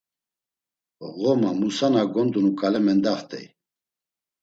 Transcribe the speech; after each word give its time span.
Ğoma 1.19 1.51
Musa 1.59 1.87
na 1.93 2.03
gondunu 2.13 2.51
ǩale 2.59 2.79
mendaxt̆ey. 2.85 3.45